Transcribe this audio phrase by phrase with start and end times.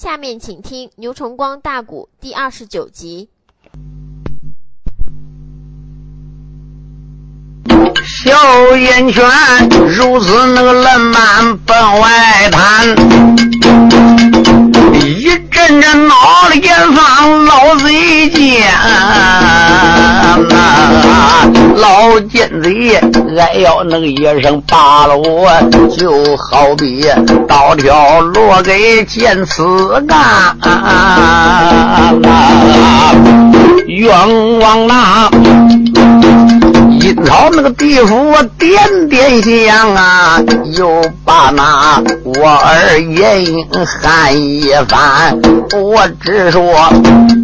[0.00, 3.30] 下面请听牛崇光大鼓第二十九集。
[8.04, 9.28] 小烟圈
[9.88, 14.27] 如此那个烂漫奔外滩，
[15.28, 16.14] 一阵阵闹
[16.48, 18.62] 的眼放老贼见
[20.48, 20.48] 呐，
[21.76, 22.98] 老奸贼
[23.38, 25.50] 爱要那个一声罢了我，
[25.98, 27.06] 就好比
[27.46, 30.56] 刀条落给剑刺干，
[33.86, 35.28] 冤枉呐！
[37.08, 40.42] 阴曹那个地府点点香啊，
[40.76, 43.66] 又把那我儿严英
[44.02, 45.38] 喊一番。
[45.72, 46.60] 我只说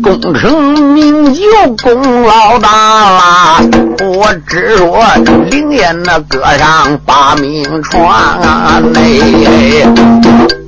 [0.02, 1.42] 功成名就
[1.82, 3.60] 功劳大啦，
[4.02, 5.02] 我只说
[5.50, 8.82] 灵验那歌上把名传啊，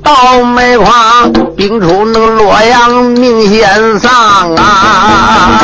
[0.06, 0.12] 嘞。
[0.16, 5.60] 倒霉狂，兵出那个洛阳明先上啊！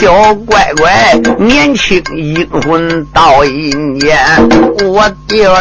[0.00, 4.18] 小乖乖，年轻阴魂到阴间，
[4.84, 5.56] 我弟儿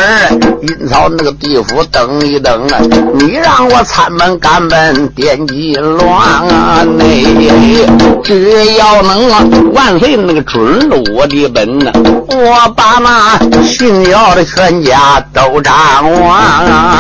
[0.62, 2.80] 阴曹那个地府等一等啊！
[3.16, 6.08] 你让我参门赶奔点击乱
[6.48, 6.84] 啊！
[6.98, 7.86] 内
[8.24, 9.30] 只要能
[9.74, 11.92] 万岁那个准了我的本呐，
[12.30, 15.74] 我把那姓姚的全家都掌
[16.12, 16.96] 握啊。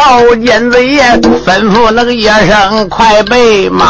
[0.00, 1.02] 老奸贼爷
[1.44, 3.84] 吩咐那个叶生快备马，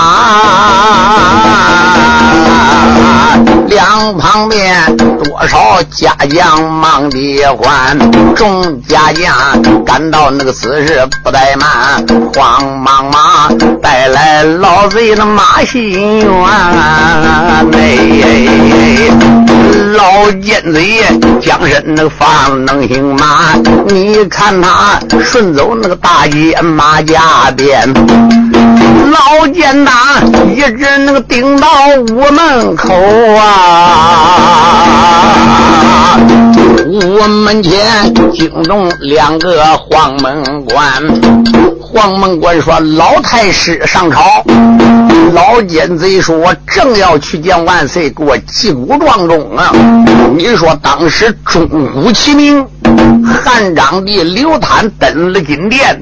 [3.68, 7.96] 两旁边多少家将忙的欢，
[8.34, 16.26] 众家将赶到那个此时不怠慢，慌忙忙带来老贼的马心元，
[17.72, 17.78] 哎，
[19.96, 21.04] 老奸贼
[21.40, 23.54] 将身那个放能行马，
[23.86, 27.86] 你看他顺走那个大爷马家边，
[29.10, 29.92] 老奸大
[30.54, 31.68] 一直能顶到
[32.10, 32.94] 屋门口
[33.36, 34.86] 啊，
[36.86, 40.80] 屋门前惊动两个黄门官。
[41.80, 44.22] 黄门官说：“老太师上朝。”
[45.32, 49.72] 老奸贼说：“我正要去见万岁，给我击鼓撞钟啊！”
[50.36, 52.66] 你说当时钟鼓齐鸣，
[53.24, 56.00] 汉章帝刘坦登了金殿，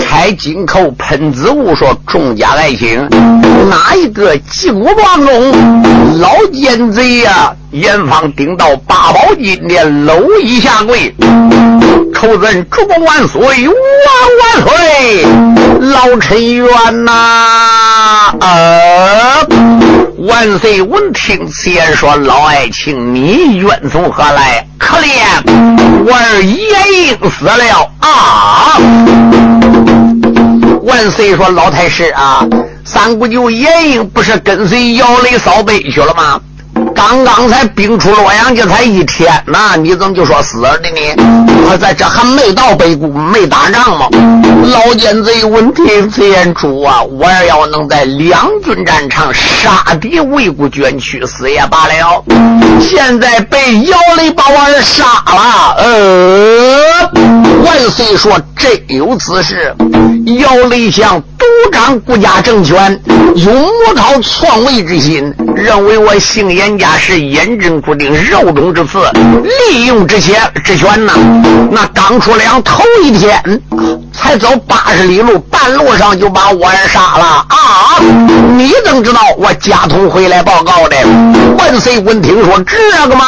[0.00, 3.06] 开金口喷子物，说：“众家爱卿，
[3.68, 5.52] 哪一个击鼓撞钟？”
[6.20, 7.54] 老奸贼呀！
[7.72, 11.14] 严方顶到八宝金殿，搂一下跪，
[12.14, 13.48] 仇人主公万岁，万
[14.40, 15.26] 万岁！
[15.80, 18.34] 老臣冤呐！
[18.40, 19.46] 呃，
[20.18, 24.66] 万岁闻听此言，说：“老爱卿，你冤从何来？
[24.78, 25.10] 可怜
[26.04, 28.76] 我儿也应死了啊！”
[30.84, 32.46] 万岁说：“老太师啊，
[32.84, 36.38] 三姑舅严英不是跟随姚雷扫北去了吗？”
[36.94, 40.98] 刚刚才兵出洛阳，这才一天呐，你怎么就说死了的呢？
[41.70, 44.08] 我在这还没到北固，没打仗吗？
[44.64, 52.24] 老奸贼闻听此言，主啊，我要能在两军战场杀敌为国捐躯，死也罢了。
[52.80, 57.10] 现在被姚雷把我儿杀了，呃，
[57.64, 59.74] 万岁说真有此事。
[60.38, 63.00] 姚雷想独掌国家政权，
[63.34, 68.98] 有谋讨篡位之心，认为我姓严家是严正固定肉中之刺，
[69.68, 71.12] 利用之些之权呢。
[71.70, 73.42] 那刚出粮头一天，
[74.12, 77.98] 才走八十里路，半路上就把我儿杀了啊！
[78.56, 80.96] 你怎么知道我家童回来报告的？
[81.58, 83.24] 万岁闻听说这个嘛。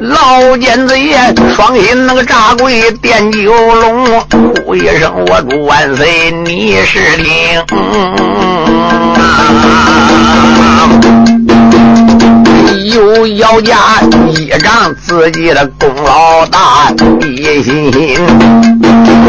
[0.00, 1.01] 老奸贼
[1.54, 4.20] 双心那个扎跪奠九龙，
[4.64, 8.16] 呼一声我主万岁，你是听啊！
[12.84, 13.76] 有姚家
[14.28, 16.90] 依仗自己的功劳大，
[17.20, 18.18] 一心心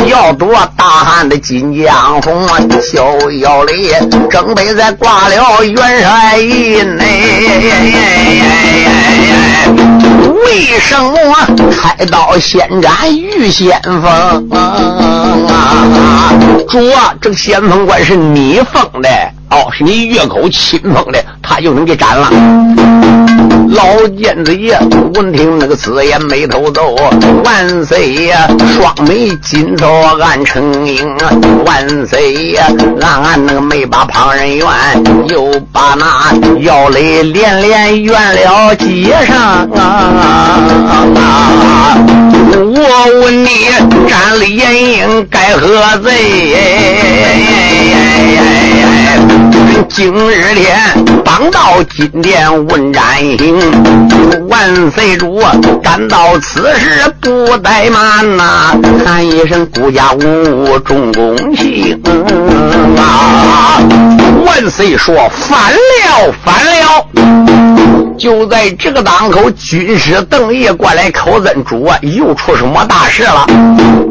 [0.07, 2.59] 要夺大汉的金江红啊！
[2.81, 3.89] 小姚雷
[4.29, 7.13] 正北在挂了元帅印哎。
[10.45, 11.13] 为什么
[11.71, 14.03] 开刀先斩玉先锋
[14.51, 16.33] 啊？
[16.67, 19.09] 主啊，这个先锋官是你封的
[19.53, 22.27] 哦，是你月口亲封的，他就能给斩了。
[23.69, 23.85] 老
[24.17, 24.75] 奸子爷
[25.13, 26.95] 闻听那个此言，眉头皱。
[27.43, 29.87] 万岁呀，双眉紧皱
[30.19, 31.15] 暗成影。
[31.65, 32.65] 万岁呀，
[32.99, 34.67] 暗暗那个没把旁人怨，
[35.29, 39.37] 又把那腰泪连连怨了街上
[39.75, 40.57] 啊！
[42.55, 43.69] 我问你，
[44.09, 46.11] 斩了眼影该何罪？
[49.89, 50.79] 今日天
[51.23, 53.03] 帮到金殿问斩
[53.37, 53.59] 刑，
[54.47, 55.41] 万岁主
[55.81, 58.75] 赶到此时不怠慢呐，
[59.05, 61.99] 喊一声顾家无重公卿
[62.97, 63.79] 啊！
[64.45, 67.07] 万岁说反了，反了！
[68.17, 73.45] 就在这个当口，军师邓毅过来口尊主啊，又出什么大事了？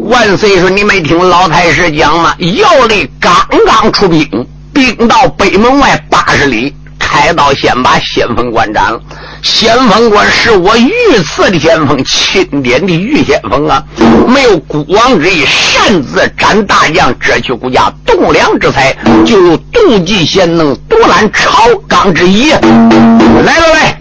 [0.04, 2.34] 万岁说你没听老太师讲吗？
[2.38, 3.32] 要力刚
[3.66, 4.28] 刚出兵。
[4.82, 9.00] 兵到北门外八十里，开刀先把先锋官斩了。
[9.42, 10.92] 先锋官是我御
[11.24, 13.82] 赐的先锋，钦点的御先锋啊！
[14.28, 18.96] 没有孤王之意，擅自斩大将，遮去国家栋梁之才，
[19.26, 22.52] 就有妒忌贤能，独揽朝纲之一。
[22.52, 23.98] 来来来，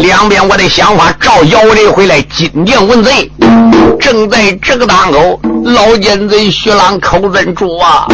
[0.00, 3.30] 两边我的想法，召姚雷回来，金殿问罪。
[3.98, 8.06] 正在这个当口，老奸贼徐朗口尊主啊，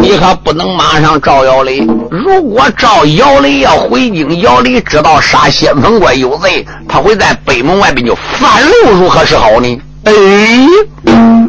[0.00, 1.84] 你可不能马上召姚雷。
[2.10, 9.80] 如果召姚雷要回京，姚雷知道杀先锋官有罪，他会在北门外边就反路，如何是好呢？
[10.04, 10.12] 哎，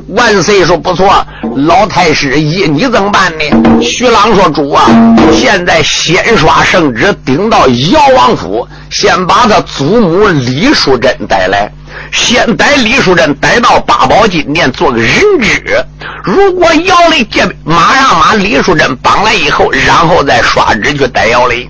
[0.10, 1.26] 万岁说不错，
[1.56, 3.82] 老太师依你怎么办呢？
[3.82, 4.86] 徐朗说主啊，
[5.32, 11.72] 现在先刷圣旨，顶到姚王府，先把他祖母李淑珍带来。
[12.12, 15.10] 先带李淑珍带到八宝金殿做个人
[15.42, 15.84] 质，
[16.24, 21.68] 如果姚雷见马上把李淑珍绑来以后，然后再刷旨去逮姚雷。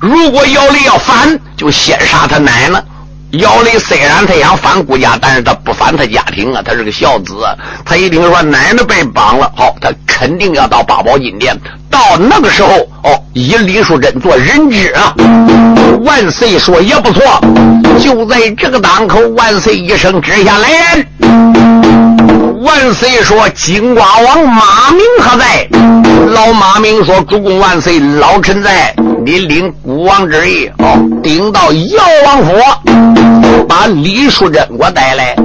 [0.00, 2.82] 如果姚雷要反，就先杀他奶奶。
[3.32, 7.34] 姚雷虽然他想反顾家，但是他不反他家庭啊，他是个孝子。
[7.84, 11.54] 他一听说奶奶被绑了，好，他肯定要到八宝金殿。
[11.90, 12.70] 到那个时候，
[13.02, 15.12] 哦，以李淑珍做人质啊。
[16.04, 17.22] 万岁说也不错。
[18.00, 22.27] 就在这个当口，万岁一声之下来人。
[22.60, 25.68] 万岁说：“金瓜王马明何在？”
[26.34, 28.94] 老马明说：“主公万岁，老臣在。
[29.24, 32.52] 你领孤王之意，哦，顶到姚王府，
[33.68, 35.36] 把李淑珍给我带来。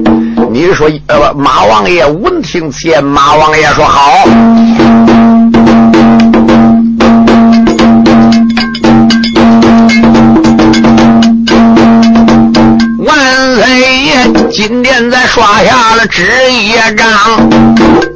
[0.51, 4.13] 你说，呃，马王爷闻听此言，马王爷说好。”
[13.05, 13.92] 万岁
[14.53, 17.09] 今天再刷下了纸一张，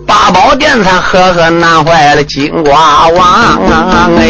[0.06, 3.60] 八宝殿才呵呵难坏了金瓜王
[4.20, 4.30] 哎！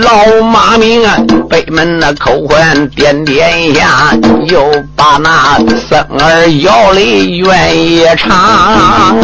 [0.00, 1.18] 老马明啊，
[1.50, 4.16] 北门那口唤点点下，
[4.48, 4.64] 又
[4.96, 5.58] 把那
[5.88, 9.14] 生儿要里愿意唱。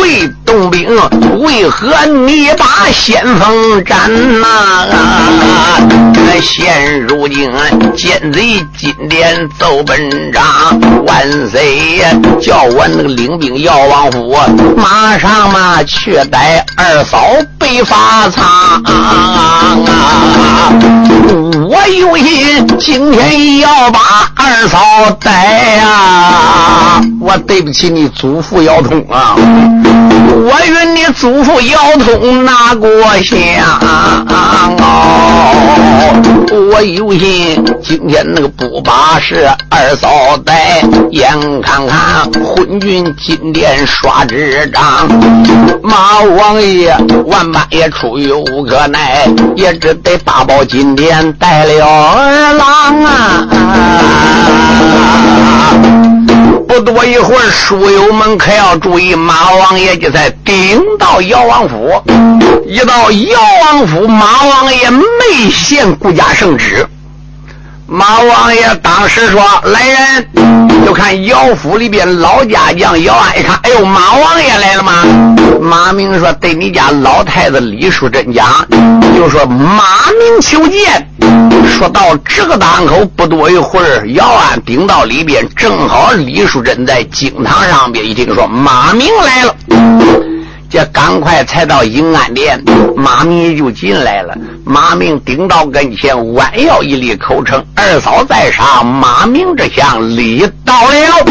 [0.00, 0.88] 为动兵，
[1.38, 4.10] 为何你把先锋斩
[4.40, 4.48] 呐？
[6.42, 7.48] 现如今。
[7.94, 10.42] 奸贼金殿奏本章，
[11.06, 12.08] 万岁呀
[12.40, 14.34] 叫我那个领兵要王府，
[14.76, 17.22] 马上嘛去逮二嫂
[17.58, 18.82] 被发苍。
[21.68, 24.00] 我有心今天要把
[24.34, 24.78] 二嫂
[25.20, 29.36] 逮呀，我对不起你祖父姚通啊，
[30.42, 32.88] 我与你祖父腰通拿过
[33.22, 33.36] 香，
[36.72, 37.62] 我有心。
[37.82, 45.06] 今天那个不把是二嫂带，眼看看昏君金殿刷纸张，
[45.82, 53.46] 马王爷万般也出于无可奈，也只得八宝金殿带了二郎啊！
[56.80, 62.02] 多一会儿，书友们可要注意，马王爷就在顶到姚王府，
[62.66, 66.86] 一到姚王府，马王爷没献顾家圣旨。
[67.92, 74.92] 马王爷当时说：“来人，就看姚府里边老家将姚安一看，哎呦，马王爷来了吗？”
[75.60, 78.64] 马明说：“对你家老太子李淑珍讲，
[79.16, 81.04] 就说马明求见。”
[81.76, 90.29] 说到这个档口，不多一会儿，姚安顶到里边，正好李淑珍在经堂上边一听说马明来了。
[90.70, 92.62] 这赶快才到迎安殿，
[92.96, 94.32] 马明就进来了。
[94.64, 101.24] 马明顶到跟前，弯腰一立口称：“二嫂在上。”马明这厢礼到了。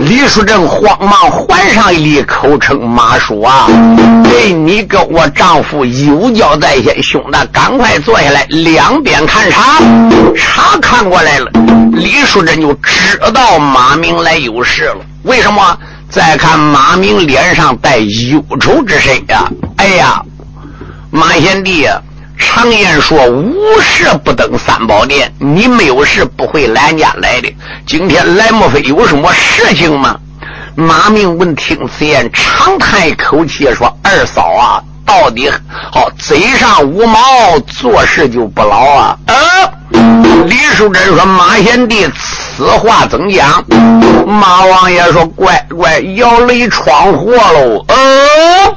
[0.00, 3.68] 李淑珍慌忙还上一立口称：“马叔啊，
[4.24, 9.78] 对你跟我丈夫有交在先，兄弟赶快坐下来，两边看茶。
[10.36, 11.48] 茶看过来了，
[11.92, 14.96] 李淑珍就知道马明来有事了。
[15.22, 15.78] 为什么？
[16.10, 19.48] 再看马明脸上带忧愁之色呀！
[19.76, 20.20] 哎呀，
[21.10, 22.02] 马贤弟呀，
[22.36, 27.54] 常言说无事不登三宝殿，你没有事不回俺家来的。
[27.86, 30.16] 今天来莫非有什么事情吗？
[30.74, 35.48] 马明闻听此言，长叹一口气说：“二嫂啊，到底
[35.92, 37.20] 好嘴上无毛，
[37.68, 39.34] 做事就不牢啊！”啊，
[39.92, 42.04] 李淑珍说：“马贤弟。”
[42.60, 43.64] 此话怎讲？
[44.26, 48.76] 马王爷说：“乖乖，姚雷闯祸喽！”哦，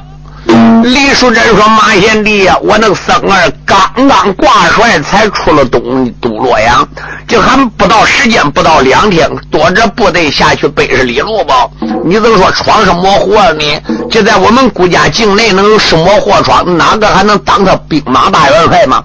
[0.83, 6.85] 李淑珍说：“马贤弟呀，我那个僧儿刚刚挂帅，才出了东都洛阳，
[7.27, 11.67] 这还不到时间，不到两天，多着部队下去背十里路吧？
[12.03, 13.63] 你怎么说闯什么祸呢？
[14.11, 16.77] 就在我们顾家境内，能有什么祸闯？
[16.77, 19.01] 哪个还能当他兵马大元帅吗？”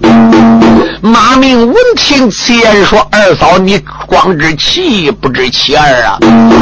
[1.00, 6.18] 马明闻听此言，说：“二嫂，你光知其一，不知其二啊！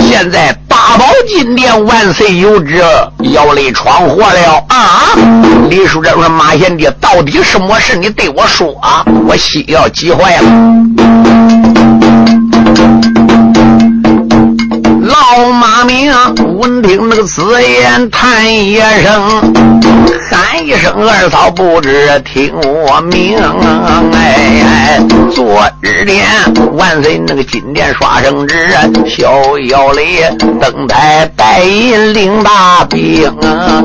[0.07, 2.85] 现在八宝金殿万岁有旨，
[3.23, 5.17] 要来闯祸了啊！”
[5.71, 7.97] 李叔这说：“马贤弟，到底什么事？
[7.97, 9.03] 你对我说啊！
[9.27, 10.43] 我心要急坏了。”
[15.87, 16.13] 明
[16.59, 19.41] 闻听那个紫言，叹一声，
[20.29, 23.39] 喊一声：“二嫂不知听我命。”
[24.13, 25.01] 哎，
[25.33, 26.27] 昨日天
[26.73, 28.57] 万岁那个金殿刷圣旨，
[29.07, 30.19] 逍遥里
[30.61, 33.85] 等待带银领大兵啊。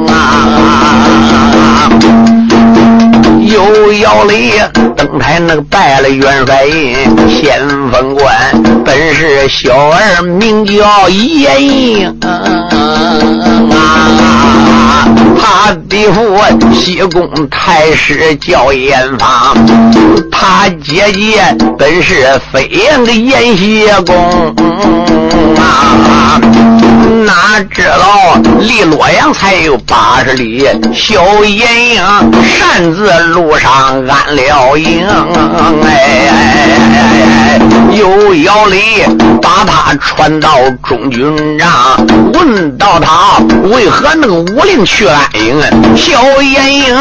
[3.54, 4.54] 有姚雷
[4.96, 6.96] 登台那个拜了元帅印，
[7.28, 8.34] 先锋官
[8.86, 12.30] 本是小儿名叫严英啊，
[15.38, 16.40] 他的父
[16.74, 19.58] 西宫太师叫严方，
[20.32, 21.44] 他姐姐
[21.78, 24.16] 本是飞燕的严谢公
[25.58, 26.40] 啊，
[27.12, 32.04] 哪知道离洛阳才有八十里，小严英
[32.58, 33.12] 擅自。
[33.32, 35.08] 路上安了营，
[35.84, 37.60] 哎，
[37.92, 39.06] 有姚礼
[39.42, 41.70] 把他传到中军帐，
[42.34, 43.38] 问到他
[43.70, 45.62] 为何那个武陵去安营？
[45.96, 46.98] 小严营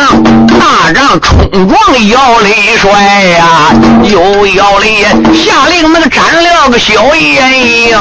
[0.58, 3.72] 大仗冲撞姚礼帅呀，
[4.04, 7.96] 有姚礼下令那个斩了个小严营，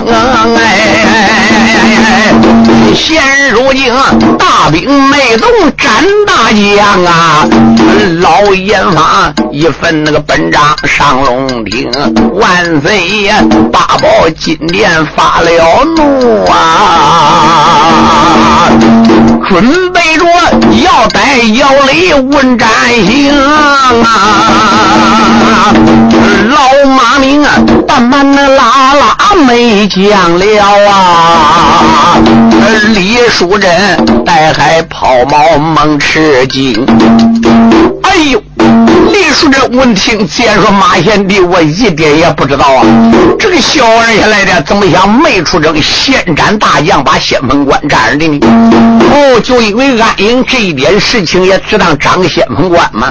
[0.58, 2.79] 哎，é, é, é.
[2.94, 3.94] 现如今
[4.38, 5.90] 大兵没动，斩
[6.26, 7.48] 大将啊！
[8.22, 11.90] 老阎王一份那个本章上龙庭，
[12.34, 13.34] 万岁爷
[13.72, 18.70] 八宝金殿发了怒啊！
[19.48, 20.26] 准备着
[20.84, 22.70] 要带姚雷问斩
[23.06, 23.32] 刑
[24.04, 25.74] 啊！
[26.50, 27.52] 老马明啊，
[27.88, 29.16] 慢慢的拉拉
[29.48, 30.46] 没讲了
[30.90, 30.92] 啊！
[32.88, 33.70] 李淑珍
[34.26, 36.86] 带海抛锚猛吃惊。
[38.04, 38.42] 哎呦！
[39.12, 42.86] 李淑珍闻听此言，说：“马贤弟，我一点也不知道啊！
[43.38, 48.40] 这个小儿下来的，怎么想没出这个先斩大将，把先锋官斩的呢？
[49.12, 53.10] 哦，就因为安营这一点事情，也只当斩个先锋官吗？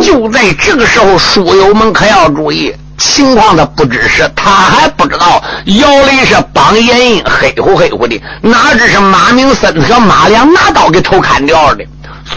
[0.00, 11.84] 就在这个时候，书友们可要注意，情况他不知是，他还不知道姚雷是帮严印，黑乎黑乎的，哪知是马明森和马良拿刀给头砍掉的。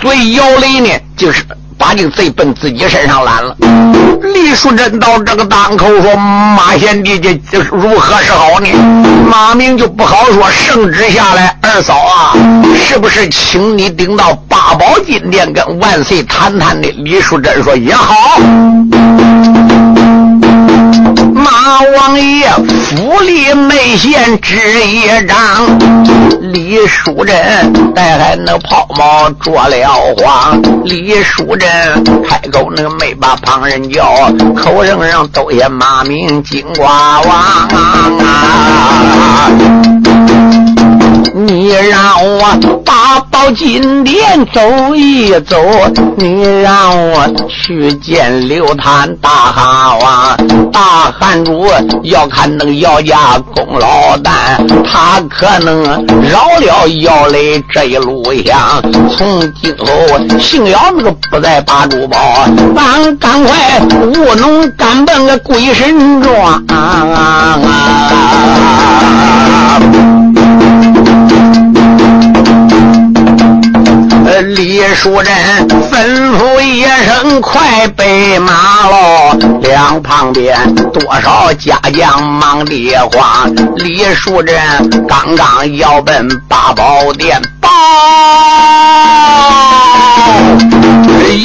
[0.02, 1.44] 所以姚雷呢，就是。
[1.82, 3.56] 把这个贼奔自己身上揽了。
[4.36, 6.16] 李淑珍到这个当口说
[6.56, 8.70] ：“马贤弟，这这如何是好呢？”
[9.28, 10.48] 马明就不好说。
[10.52, 12.38] 圣旨下来，二嫂啊，
[12.78, 16.88] 是不是请你顶到八宝金殿跟万岁谈谈的？
[16.98, 18.38] 李淑珍说：“也好。”
[21.44, 24.56] 马王爷府里没闲纸
[24.86, 25.36] 一张，
[26.54, 30.62] 李淑珍带来那泡毛着了慌。
[30.86, 31.68] 李淑珍
[32.28, 37.30] 开口那个没把旁人叫，口声上都些马名金瓜王
[38.20, 39.50] 啊。
[41.34, 42.42] 你让我
[42.86, 45.58] 八宝金殿走一走，
[46.18, 50.38] 你让我去见刘谭大汉王，
[50.72, 51.66] 大汉主
[52.04, 55.84] 要看那个姚家公老旦，他可能
[56.22, 58.82] 饶了姚雷这一路香。
[59.18, 59.86] 从今后
[60.40, 66.62] 姓姚那个不再把珠宝，咱赶快务农赶奔个鬼神庄。
[74.40, 75.34] 李淑珍
[75.92, 80.58] 吩咐一声：“快备马喽！”两旁边
[80.94, 82.96] 多少家将忙的？
[83.12, 83.54] 慌。
[83.76, 84.56] 李淑珍
[85.08, 87.70] 刚刚要奔八宝殿报，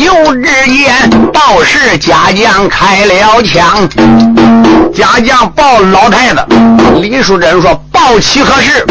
[0.05, 0.95] 又只见
[1.33, 3.89] 报事家将开了枪。
[4.95, 6.47] 家将报老太太，
[7.01, 8.87] 李淑珍说：“报起何事？”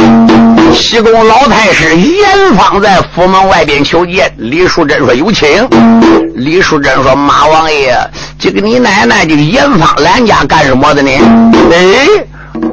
[0.76, 4.32] 西宫老太师严方在府门外边求见。
[4.38, 5.68] 李淑珍说：“有请。”
[6.36, 7.98] 李淑珍说：“马王爷，
[8.38, 11.10] 这个你奶奶这个严方来家干什么的呢？”
[11.72, 12.08] 哎，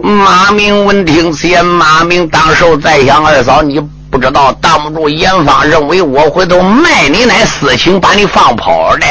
[0.02, 3.80] 马明闻听此言，马明当时在想：二嫂，你
[4.11, 9.06] 不知道，挡不住严方认为我回头卖你奶私情，把你放跑的。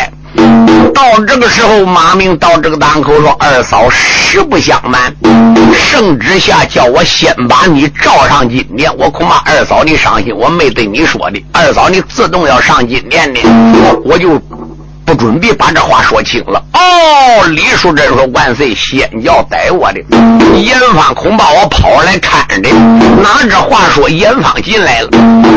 [0.93, 5.13] 到这个时候，马明到这个档口说：“二嫂，实不相瞒，
[5.73, 8.91] 圣旨下叫我先把你召上金殿。
[8.97, 11.43] 我恐怕二嫂你伤心，我没对你说的。
[11.51, 13.39] 二嫂你自动要上金殿的，
[14.03, 14.39] 我就
[15.05, 20.00] 不准备把这话说清了。”哦，李淑珍说：“万岁，先要逮我的
[20.58, 22.70] 严方，恐怕我跑来看的。
[23.22, 25.10] 拿着话说，严方进来了。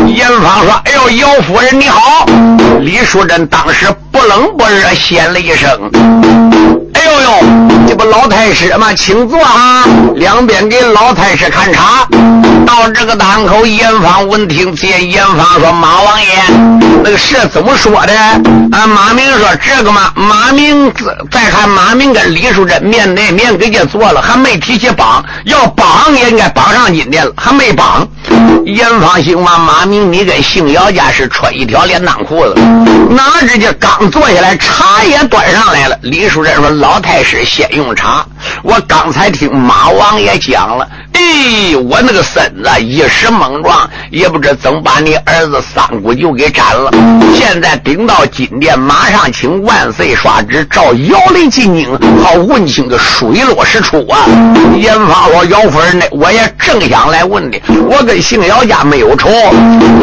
[0.06, 2.26] 严方说：‘哎呦，姚夫人你好。’
[2.80, 5.68] 李淑珍当时。”不冷不热，先了一声
[7.04, 8.92] ：“呦呦，这不老太师吗？
[8.94, 9.84] 请坐啊！”
[10.16, 12.06] 两边给老太师看茶。
[12.66, 16.28] 到这个档口，严方闻听见严方说：“马王爷，
[17.02, 18.12] 那个事怎么说的？”
[18.72, 20.90] 啊，马明说：“这个嘛，马明
[21.30, 28.08] 再看马明跟李淑珍面对面给家坐了，还没提起绑，要绑也应该绑上金殿了，还没绑。”
[28.66, 32.54] 严方兴嘛，马明，你跟姓姚家是穿一条连裆裤子，
[33.10, 35.98] 哪知这刚坐下来，茶也端上来了。
[36.02, 38.24] 李书珍说：“老太师先用茶，
[38.62, 46.90] 我刚才听马王爷讲了。”哎，我那个孙子一时莽撞，也不知怎么把你儿子三姑舅给斩了。
[47.36, 51.88] 现在顶到金殿，马上请万岁刷旨，召姚雷进京，
[52.20, 54.26] 好问清个水落石出啊！
[54.76, 56.04] 严方说：“姚夫人呢？
[56.10, 57.60] 我也正想来问的。
[57.88, 59.30] 我跟姓姚家没有仇，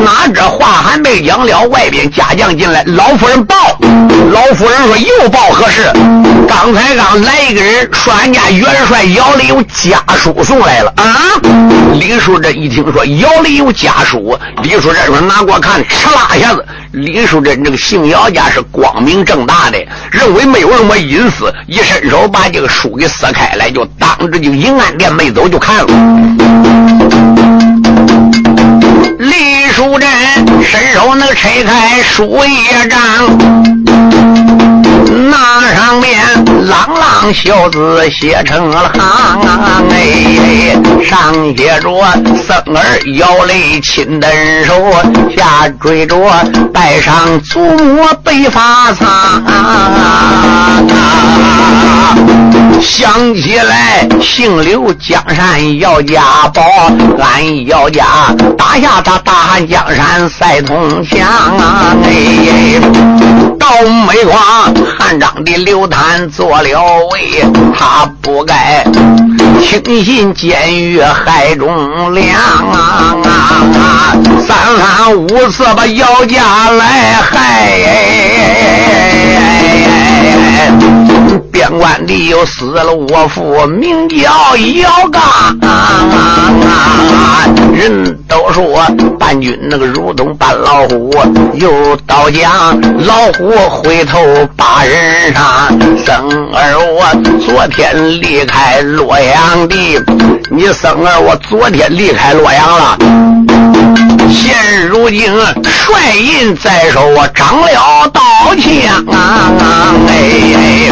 [0.06, 3.78] 哪这话还没讲了，外边家将进来，老夫人报。
[4.32, 5.92] 老夫人说：又报何事？
[6.48, 11.04] 刚才刚来一个人，说俺家元帅姚里有家书送来了。”啊！
[12.00, 19.78] 李叔这一听说姚里有家书，李淑珍说拿过看，哧啦一下子，李叔这这个姓姚家是光明正大的，
[20.10, 27.71] 认为没有什么隐私，一伸手把这个书给撕开来，就当着就银安殿没走就看了。
[29.22, 30.10] 李淑珍
[30.64, 33.81] 伸手能拆开书页张。
[35.32, 36.20] 那上面
[36.68, 39.02] 朗朗小字写成了行
[39.90, 40.76] 哎，
[41.10, 41.90] 上写着
[42.36, 44.30] 生儿摇泪亲登
[44.66, 44.74] 手，
[45.34, 46.18] 下追着
[46.74, 49.08] 拜上祖母被发苍。
[52.82, 56.22] 想起来姓刘江山要家
[56.54, 56.62] 宝，
[57.22, 58.06] 俺要家
[58.58, 61.20] 打下他大汉江山赛通强
[62.04, 62.82] 哎，
[63.62, 63.68] 到
[64.08, 64.74] 煤矿。
[64.98, 67.46] 汉章的刘谭做了位，
[67.78, 68.84] 他不该
[69.62, 73.16] 轻信监狱害忠良啊！
[74.48, 77.78] 三番五次把姚家来害，
[81.52, 85.22] 边关里又死了我父，名叫姚刚。
[87.74, 88.64] 人都说
[89.20, 91.12] 伴君那个如同伴老虎，
[91.56, 94.18] 又到将老虎回头
[94.56, 95.68] 把人杀。
[96.06, 96.16] 生
[96.54, 97.04] 儿我
[97.42, 99.76] 昨天离开洛阳的，
[100.54, 102.98] 你生儿我昨天离开洛阳了。
[104.30, 105.34] 现如今
[105.64, 108.22] 帅印在手，我长了刀
[108.56, 109.50] 枪啊！
[110.10, 110.92] 哎，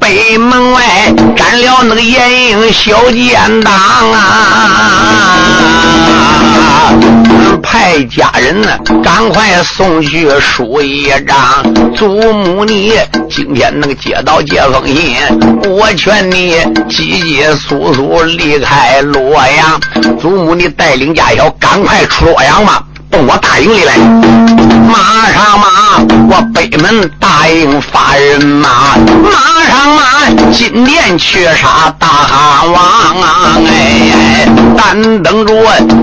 [0.00, 3.72] 北门外斩了那个严营小奸党
[4.12, 5.38] 啊！
[7.62, 8.68] 派家人呢，
[9.02, 11.38] 赶快送去书一张。
[11.94, 12.94] 祖母你
[13.34, 15.16] 今天能接到这封信，
[15.70, 16.54] 我劝你
[16.88, 19.80] 急急速速离开洛阳。
[20.20, 22.84] 祖母你带领家小赶快出洛阳吧。
[23.12, 23.98] 奔我大营里来，
[24.88, 25.66] 马上马，
[26.30, 29.30] 我北门大营发人马，马
[29.68, 32.08] 上马，金殿去杀大
[32.64, 33.58] 王啊！
[33.68, 34.48] 哎，
[34.78, 35.54] 但等着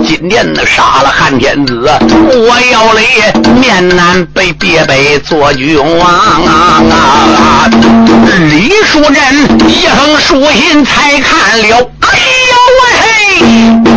[0.05, 3.01] 金殿的杀了汉天子，我要来
[3.59, 7.67] 面南北别北做君王啊！
[8.51, 12.19] 李叔珍一横竖心才看了，哎
[12.51, 12.55] 呦
[13.81, 13.88] 喂！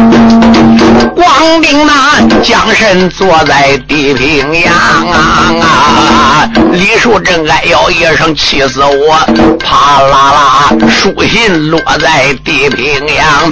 [1.15, 6.49] 光腚那将身坐在地平洋啊啊！
[6.73, 9.19] 李树贞哎呦一声，气死我！
[9.59, 13.51] 啪啦啦，书信落在地平洋。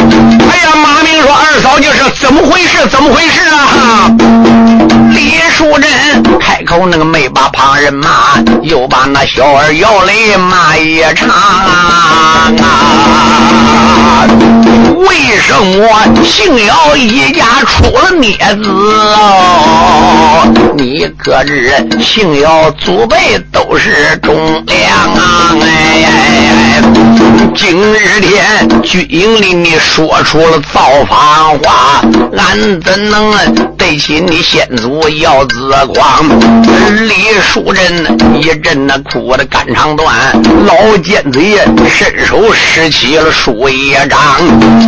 [0.51, 2.87] 哎呀，马明说二嫂就是怎么回事？
[2.91, 4.11] 怎么回事啊？
[5.13, 5.91] 李树贞
[6.41, 8.09] 开口那个没把旁人骂，
[8.63, 12.51] 又把那小儿姚雷骂一场啊！
[15.09, 17.45] 为什么姓姚一家？
[17.67, 20.47] 出了孽子哦！
[20.77, 24.35] 你可知姓姚祖辈都是忠
[24.67, 25.57] 良啊！
[25.63, 26.83] 哎，
[27.55, 32.03] 今日天军营里你说出了造反话，
[32.37, 33.35] 俺怎能
[33.77, 36.25] 对起你先祖姚子光？
[37.07, 40.15] 李树贞一阵那哭的肝肠断，
[40.67, 41.59] 老奸贼
[41.89, 44.19] 伸手拾起了树叶张。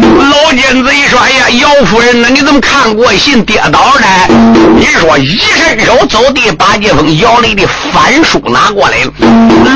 [0.03, 4.35] 老奸贼说：“哎呀，姚夫人呐，你怎么？”看过信跌倒的，
[4.77, 9.13] 你说一伸手走地，把这封姚雷的反书拿过来了。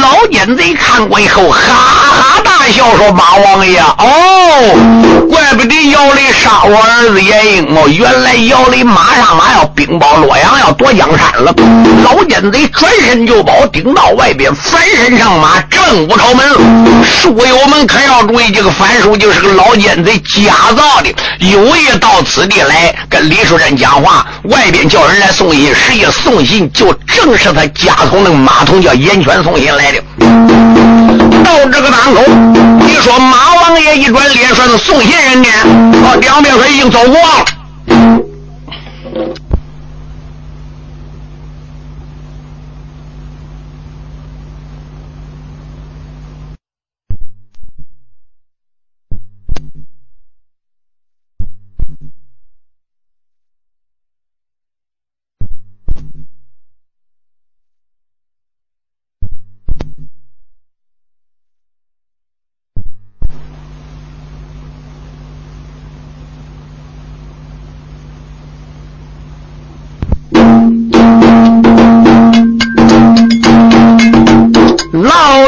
[0.00, 11.55] 老奸贼看过以后，哈哈笑说：“马王爷，哦，怪不得姚雷杀我儿子严英哦，原来姚雷马上马要兵报洛阳，要夺江山了。”
[12.05, 16.46] 老奸贼转身就跑，顶到外边，翻身上马，正午朝门。
[17.05, 22.94] 书友们可要注意，这个反书就是个老奸贼假造的，有意到此地来。
[23.09, 30.02] 跟李书珍讲话，外边叫人来送信，实际送信就正是他家从那个马童叫严权送信来的。
[31.44, 32.22] 到这个当口，
[32.80, 35.48] 你说马王爷一转脸说是送信人呢，
[36.04, 37.44] 哦，两边说已经走过了。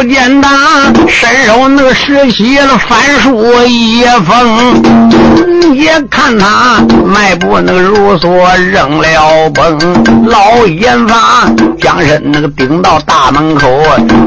[0.08, 9.78] 见他伸手那个拾起了翻书一封，也看他迈步那个如梭扔了崩。
[10.26, 11.48] 老严法
[11.80, 13.68] 将身那个顶到大门口，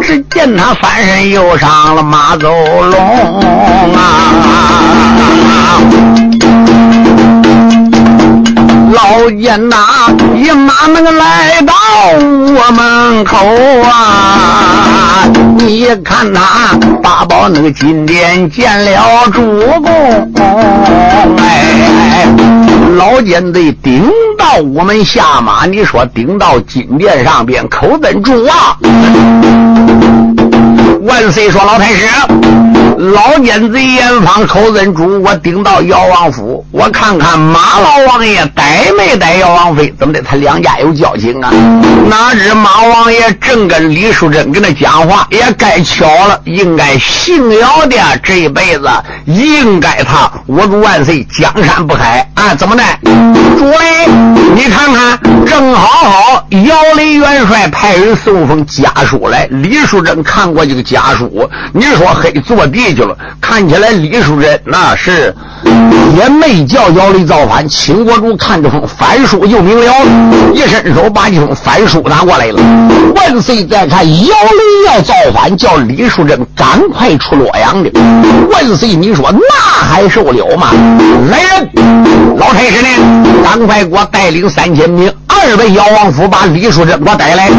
[0.02, 4.32] 只见他翻身又上了马走龙啊！
[8.94, 9.76] 老奸呐，
[10.36, 11.74] 一马那个来到
[12.18, 13.38] 我门口
[13.90, 15.24] 啊！
[15.58, 19.42] 你看他八宝那个金殿见了主
[19.82, 20.32] 公，
[21.38, 22.28] 哎，
[22.98, 24.04] 老奸贼顶
[24.38, 28.78] 到我们下马，你说顶到金殿上边，口尊主啊！
[31.02, 31.50] 万岁！
[31.50, 32.06] 说老太师，
[32.98, 39.92] 老奸贼严方口尊主，我顶到姚王府，我看看马老王爷逮没逮姚王妃？
[39.98, 40.22] 怎么的？
[40.22, 41.52] 他两家有交情啊？
[42.08, 48.88] 哪知马王爷正跟李淑珍跟他讲话，也该巧了，应该姓姚的这一辈子，
[49.26, 52.54] 应该他我主万岁，江山不改啊？
[52.54, 52.84] 怎么的？
[53.58, 54.08] 诸位，
[54.54, 55.20] 你看看，
[55.52, 60.82] 正好好，姚雷元帅派人送封家书来，李淑珍看过这个。
[60.82, 65.36] 家书，你说黑坐地去了，看起来李树珍那是
[66.18, 67.68] 也没叫姚雷造反。
[67.68, 69.94] 秦国主看这封反书就明了，
[70.54, 72.62] 一伸手把这封反书拿过来了。
[73.14, 73.66] 万岁！
[73.66, 77.92] 再看姚雷要造反，叫李树珍赶快出洛阳的。
[78.50, 78.96] 万岁！
[78.96, 80.72] 你说那还受了吗？
[81.30, 83.44] 来人，老太师呢？
[83.44, 85.14] 赶快给我带领三千兵。
[85.44, 87.50] 二位姚王府把李淑珍给我带来。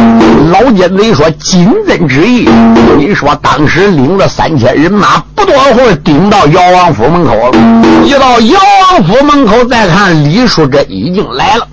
[0.52, 2.48] 老奸贼说金针之意，
[2.96, 7.58] 你说当时领了三千人马，不多会儿顶到姚王府门口了。
[8.04, 11.66] 一到姚王府门口，再看李淑珍已经来了。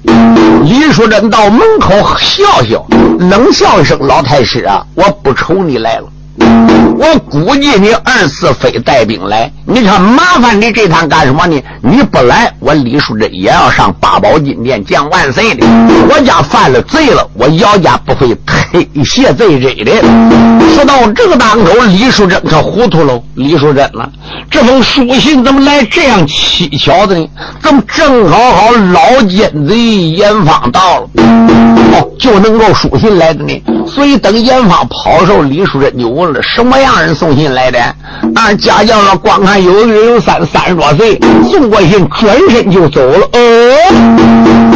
[0.64, 2.84] 李淑珍到门口笑笑，
[3.20, 6.06] 冷笑一声：“老太师啊，我不愁你来了。”
[6.40, 11.62] 我估计你二次非带兵来，你看麻烦你这趟干什么呢？
[11.82, 15.66] 你不来，我李淑珍也要上八宝金殿降万岁的。
[16.10, 19.92] 我家犯了罪了，我姚家不会推卸罪责的。
[20.76, 23.22] 说到这个当口，李淑珍可糊涂了。
[23.36, 24.10] 李淑珍了，
[24.52, 27.28] 这封书信怎么来这样蹊跷的呢？
[27.62, 31.10] 怎么正好好老奸贼严方到了，
[32.18, 33.64] 就能够书信来的呢？
[33.88, 37.00] 所以等严方跑的时候，李淑珍就问了什么样。
[37.02, 37.80] 人送信来的，
[38.36, 43.30] 啊家教了，光看有个人有三三十多岁，送过信转身就走了。
[43.32, 43.40] 哦，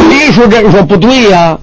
[0.09, 1.57] 李淑珍说不对呀，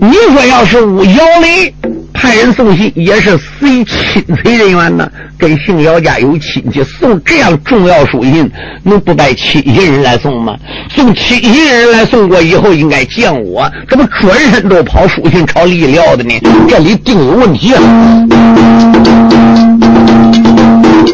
[0.00, 1.74] 你说要是吴姚雷
[2.20, 8.48] 派人送信，也是随亲随人员呢，跟姓姚家有亲戚，送这样重要书信，
[8.82, 10.54] 能不带亲信人来送吗？
[10.94, 16.34] 送亲信人来送过以后，应该见我，怎么转身都跑书信朝里撂的呢？
[16.68, 17.80] 这里定有问题啊！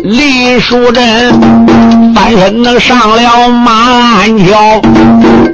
[0.03, 3.73] 李淑珍翻身能上了马
[4.17, 4.81] 鞍桥，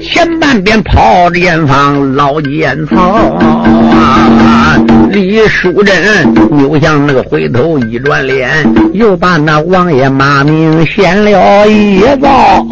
[0.01, 2.97] 前半边跑着前方老奸曹
[3.91, 4.79] 啊！
[5.11, 8.49] 李淑珍扭向那个回头一转脸，
[8.93, 12.65] 又把那王爷马名显了一遭。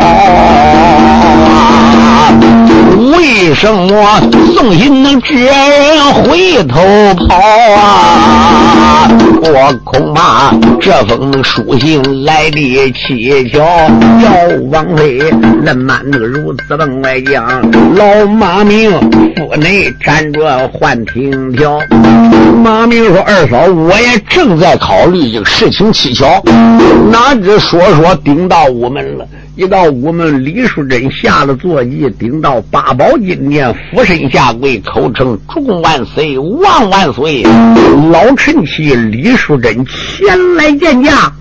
[3.12, 4.20] 为什么
[4.55, 6.81] 送信能这人回头
[7.14, 7.35] 跑
[7.77, 9.09] 啊？
[9.42, 13.59] 我恐怕这封书信来的蹊跷，
[14.23, 14.31] 姚
[14.70, 15.18] 王妃
[15.64, 17.62] 恁满那个如此的外将，
[17.96, 18.90] 老马明
[19.37, 21.81] 府内站着换听条。
[22.62, 26.42] 马明说：“二嫂，我也正在考虑这个事情蹊跷，
[27.11, 37.43] 哪知说说顶到午门了。”一到午门李淑珍下了坐骑，顶到八宝金殿，俯身下跪，口称“众万岁，万万岁”。
[38.13, 41.33] 老臣妻李淑珍前来见驾。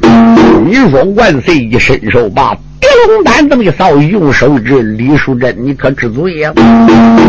[0.65, 2.55] 你说万岁一伸手把。
[2.79, 6.53] 别龙胆这么一扫，用手指李淑珍，你可知罪呀？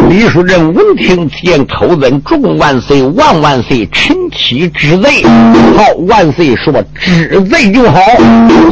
[0.09, 5.23] 李淑珍闻听见口尊众万岁万万岁，臣妻知罪。
[5.77, 8.01] 好，万岁说知罪就好。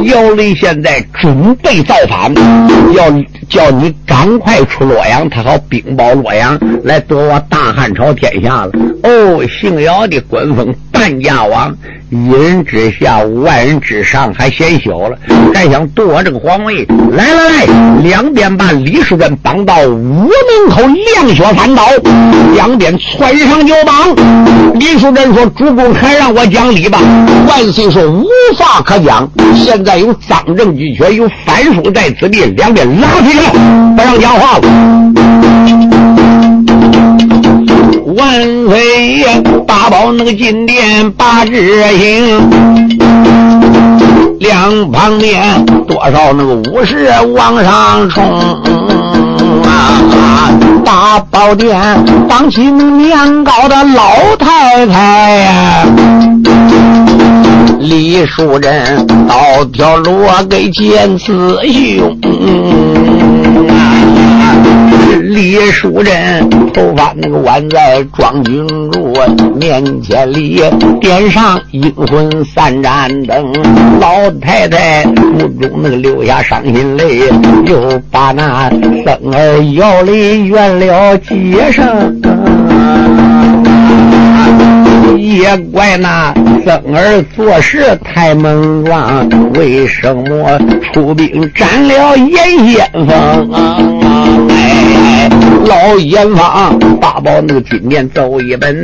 [0.05, 2.33] 姚雷现在准备造反，
[2.95, 3.11] 要
[3.49, 8.73] 叫你赶快出洛阳，他好兵报洛阳，来夺我大汉朝天下了。
[9.03, 11.77] 哦，姓姚的官封半家王。
[12.11, 15.19] 一人之下，万人之上，还嫌小了，
[15.55, 16.67] 还想夺我这个皇位？
[16.68, 17.66] 来来来，
[18.02, 20.31] 两边把李淑珍绑到屋门
[20.70, 21.83] 口，亮血三刀，
[22.54, 23.94] 两边窜上就绑。
[24.78, 26.98] 李淑珍说：“主公还让我讲理吧？”
[27.48, 28.26] 万岁说：“无
[28.57, 29.26] 话可讲，
[29.57, 33.50] 现在有赃证俱全，有反书在此地，两边拉起来，
[33.96, 34.68] 不让讲话了。”
[38.16, 42.50] 万岁爷，大宝那个金殿八只行，
[44.40, 48.24] 两旁边多少那个武士往上冲
[49.64, 50.51] 啊！
[50.85, 51.79] 八宝殿
[52.29, 55.87] 当起那年高的老太太呀，
[57.81, 62.18] 李淑珍刀条落给见雌雄。
[65.16, 69.14] 李淑珍头发那个挽在庄君如
[69.57, 70.62] 面前里，
[71.01, 73.53] 点上阴魂三盏灯。
[74.01, 77.21] 老太太不中那个流下伤心泪，
[77.66, 82.21] 又把那生儿摇泪圆了几声。
[85.37, 86.33] 也怪那
[86.64, 90.59] 生儿做事太莽撞，为什么
[90.93, 93.51] 出兵斩了严先锋？
[94.51, 95.29] 哎，
[95.67, 98.83] 老严方八宝那个金殿奏一本，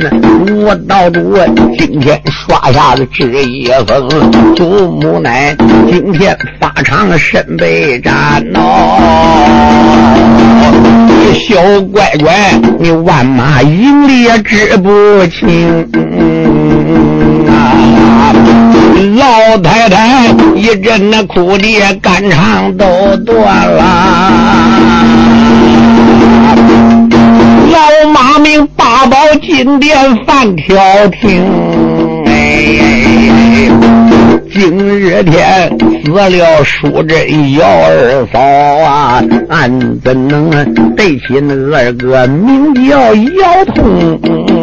[0.63, 1.35] 我道主
[1.77, 5.55] 今天刷下的这一封，祖母乃
[5.89, 8.61] 今天发长身被斩喽。
[11.33, 11.55] 小
[11.91, 12.33] 乖乖，
[12.79, 16.34] 你万马营里也知不清。
[17.49, 18.33] 啊！
[19.17, 22.85] 老太太一阵那哭的肝肠都
[23.25, 23.83] 断了。
[27.71, 29.95] 老马命八宝金殿
[30.25, 30.75] 犯调
[31.07, 31.43] 停。
[34.53, 35.69] 今日天
[36.05, 40.49] 死了淑贞姚二嫂啊，俺怎能
[40.95, 44.54] 对起那二哥名叫姚通？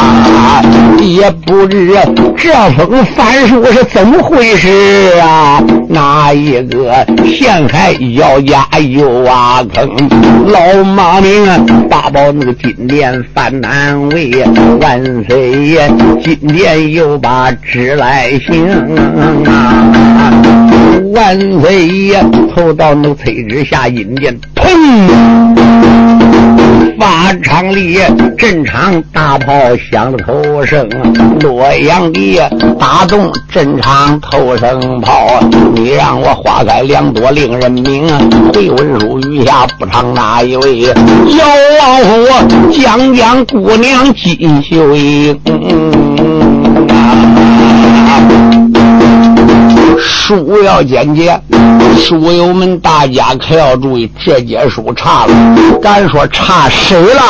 [0.00, 0.62] 啊，
[1.00, 1.96] 也不知
[2.36, 5.62] 这封反书是怎么回事啊？
[5.88, 9.88] 哪一个陷害姚家又挖坑？
[10.46, 11.58] 老马明啊，
[11.88, 14.32] 八宝那个金殿犯难为，
[14.80, 15.90] 万岁爷
[16.22, 18.66] 金殿又把旨来行
[19.44, 20.32] 啊！
[21.14, 24.70] 万岁爷投到那崔之下阴间，砰！
[27.00, 27.98] 法场里，
[28.36, 29.54] 阵场大炮
[29.90, 30.86] 响了头声，
[31.40, 32.38] 洛阳的
[32.78, 35.40] 打动阵场头声炮，
[35.74, 38.06] 你让我花开两朵令人明。
[38.52, 40.80] 回文书余下不唱哪一位？
[40.80, 40.92] 姚
[41.80, 45.40] 王府将将姑娘金秀英。
[50.00, 51.38] 书要简洁，
[51.96, 55.34] 书友们大家可要注意，这节书差了，
[55.80, 57.22] 敢说差谁了？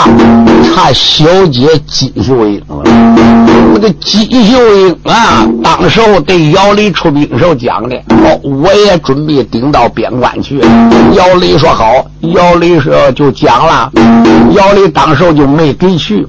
[0.73, 3.60] 差小姐金秀英了。
[3.73, 10.61] 那个金秀英啊，当时候对姚雷出兵时候讲的，哦，我也准备顶到边关去。
[11.15, 12.05] 姚雷说好，
[12.35, 13.91] 姚雷说就讲了，
[14.55, 16.27] 姚雷当时候就没给去。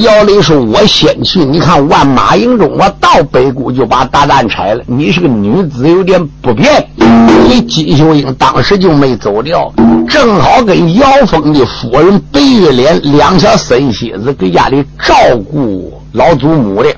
[0.00, 4.82] 姚雷说：“我先去，你看万马营中，我到北谷就把大蛋拆了。
[4.86, 6.86] 你是个女子，有点不便。
[6.98, 9.72] 所以金秀英当时就没走掉，
[10.08, 15.14] 正好跟姚峰的夫人白玉莲两小孙妻子给家里照
[15.50, 16.94] 顾老祖母的。”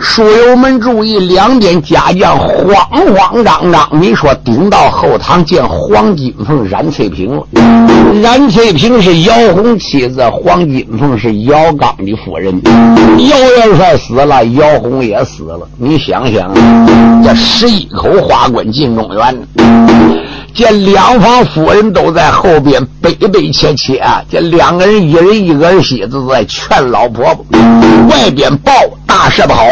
[0.00, 2.76] 书友们注意，两边家将慌
[3.14, 3.88] 慌张张。
[3.92, 7.44] 你说顶到后堂见黄金凤、冉翠萍了。
[8.20, 12.60] 冉翠萍是姚红妻子，黄金凤是姚刚的夫人。
[12.64, 15.60] 姚元帅死了，姚红也死了。
[15.76, 16.52] 你想想，
[17.22, 19.46] 这十一口花棍进中原。
[20.54, 24.22] 见两房夫人都在后边悲悲切切啊！
[24.30, 27.44] 这两个人一人一个儿媳子在劝老婆婆。
[28.10, 28.72] 外边报
[29.06, 29.64] 大事不好，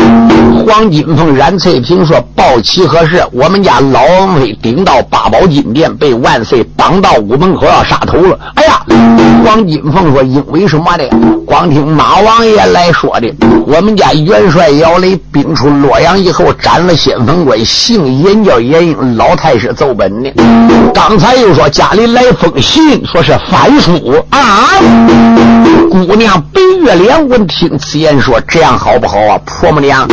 [0.66, 3.22] 黄金凤、冉翠萍说报齐何事？
[3.32, 8.38] 我们家老王妃顶到八宝金殿，被万岁绑到午门口要杀头了。
[8.54, 8.80] 哎呀！
[9.44, 11.04] 黄金凤说因为什么呢？
[11.46, 13.32] 光听马王爷来说的，
[13.66, 20.30] 我们家元帅姚雷兵出洛阳以后斩了先锋官，姓严叫严英，老太师奏本的。
[20.94, 23.92] 刚才又说家里来封信，说是翻书
[24.30, 24.68] 啊！
[25.90, 29.38] 姑娘白月莲闻听此言，说这样好不好啊？
[29.44, 30.06] 婆母娘，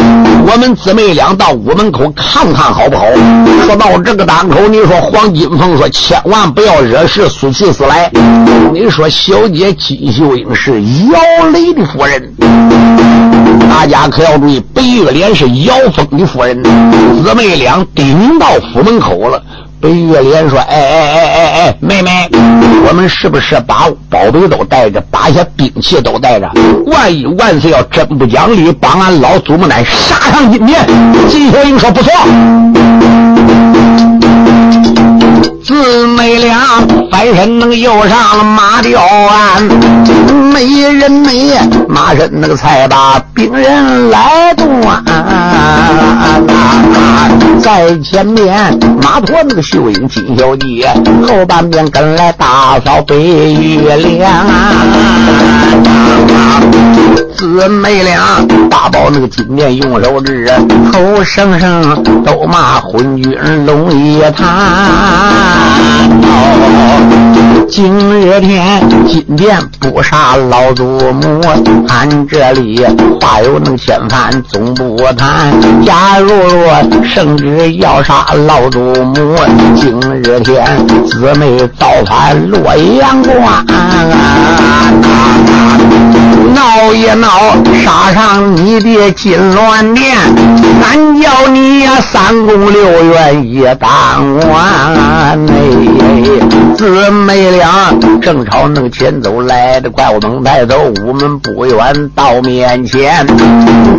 [0.48, 3.06] 我们姊妹俩到屋门口看看好不好？
[3.66, 8.10] 说到这个档口，你说黄金凤说千万不要惹事，速去死来。
[8.74, 12.34] 你说小姐金秀英是姚雷的夫人，
[13.70, 16.62] 大家可要注意，白月莲是姚峰的夫人，
[17.24, 19.42] 姊妹俩顶到府门口了。
[19.80, 22.30] 白月莲说：“哎哎哎哎哎，妹妹，
[22.88, 26.50] 我们是不是把宝贝都带着，把些兵器都带着？
[26.88, 30.84] 万一万岁要真不讲理，把俺老祖母奶杀上金殿？”
[31.30, 32.12] 金小英说：“不错。”
[35.68, 39.62] 姊妹俩翻身那个又上了马吊鞍，
[40.54, 41.52] 没人没
[41.90, 45.04] 马身那个才把病人来断。
[47.62, 50.90] 在前面马驮那个秀英金小姐，
[51.28, 54.32] 后半边跟来大嫂白玉莲。
[57.36, 60.50] 姊妹俩大宝那个金面用手指，
[60.92, 64.22] 口声声都骂昏君龙一
[67.70, 71.42] 今日天金殿不杀老祖母，
[71.90, 72.84] 俺这里
[73.22, 75.54] 话有能千番总不谈。
[75.86, 79.36] 假如若圣旨要杀老祖母，
[79.76, 80.66] 今日天
[81.06, 83.66] 姊妹造反洛阳关，
[86.54, 87.30] 闹一闹
[87.84, 90.16] 杀上你的金銮殿，
[90.84, 95.48] 俺叫你呀三宫六院一当官。
[96.76, 103.26] 姊妹俩正朝那个前走来的怪物门抬头，屋门不远到面前，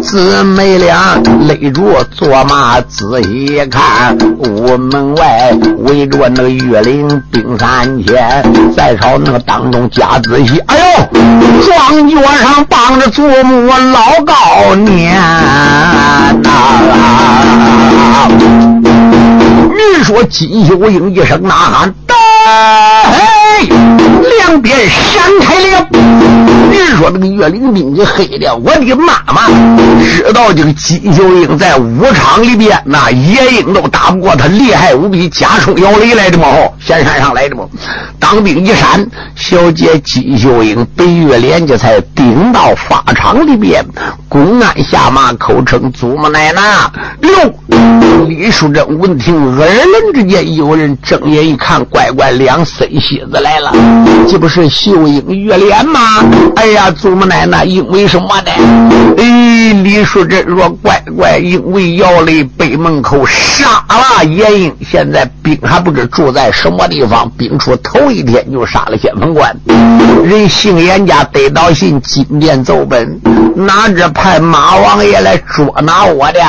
[0.00, 11.08] 姊妹俩勒住坐马仔细看，屋门外围着那个岳灵兵三千，再朝那个当中加仔细，哎呦，
[11.64, 16.34] 庄脚上帮着祖母老高年呐！
[19.98, 21.94] 你说金秀英一声呐喊，
[23.12, 23.27] 嘿，
[24.48, 25.86] 两边闪开了。
[26.72, 29.46] 人说这个岳灵兵就黑的，我的妈妈！
[30.00, 36.48] 知道这个金秀英在武场里边，那野鹰都打不过他，厉害无比，加冲摇雷来的嘛！
[36.48, 37.64] 哦，仙山上来的嘛！
[38.18, 39.06] 当兵一闪，
[39.36, 43.84] 小姐金秀英、被岳莲这才顶到法场里边，
[44.28, 46.62] 公安下马，口称祖母奶奶。
[47.20, 53.72] 哟，李淑珍闻听，耳闻之间有人睁眼一看，乖乖，两孙喜子来了，
[54.28, 56.00] 这不是秀英、月莲吗？
[56.56, 58.50] 哎呀，祖母奶奶，因为什么呢？
[59.18, 67.28] 哎，李淑珍说：“乖乖，因为姚雷北门口杀了严英，现在兵还不知住在什么地方。
[67.36, 69.54] 兵出头一天就杀了先锋官，
[70.24, 73.20] 人姓严家得到信，金殿奏本，
[73.56, 76.40] 哪知派马王爷来捉拿我的。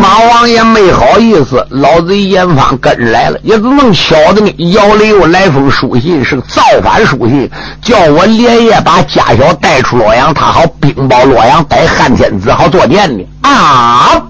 [0.00, 4.52] 马王爷没好意思，老贼严方跟着来了，也怎能晓得呢？
[4.72, 7.50] 姚雷又来封书信，是个造反书信，
[7.82, 14.22] 叫我连夜把家小带出洛阳，他好禀报洛阳，逮汉天子好做殿的啊！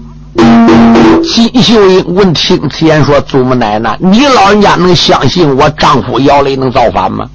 [1.23, 7.25] 金秀英闻听此言，说：“祖母奶奶，你老人家能相信我丈夫姚雷能造反吗？”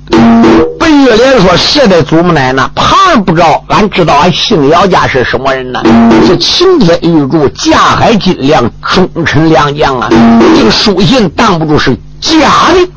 [0.78, 5.80] 白玉莲说：“是的，祖母奶奶，旁人不知道，俺知道俺姓姚家是什么人呢？
[6.26, 10.08] 是擎天玉柱、架海金梁、忠臣良将啊！
[10.56, 12.88] 这个书信挡不住是假的。”